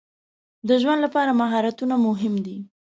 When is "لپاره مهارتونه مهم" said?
1.05-2.33